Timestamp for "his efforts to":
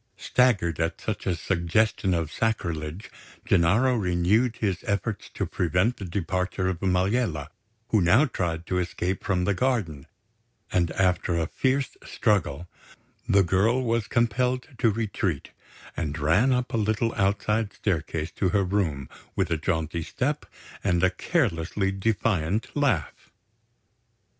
4.57-5.45